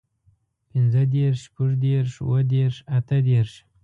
[0.69, 3.51] پينځهدېرش، شپږدېرش، اووهدېرش، اتهدېرش